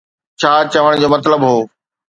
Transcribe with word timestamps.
ڇا 0.39 0.51
چوڻ 0.73 0.91
جو 1.01 1.07
مطلب 1.15 1.39
هو. 1.47 1.57